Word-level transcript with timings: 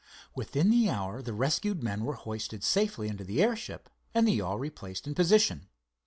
Within 0.33 0.71
the 0.71 0.89
hour 0.89 1.21
the 1.21 1.31
rescued 1.31 1.83
men 1.83 2.03
were 2.05 2.15
hoisted 2.15 2.63
safely 2.63 3.07
into 3.07 3.23
the 3.23 3.39
airship 3.43 3.87
and 4.15 4.27
the 4.27 4.31
yawl 4.31 4.57
replaced 4.57 5.05
in 5.05 5.13
position. 5.13 5.67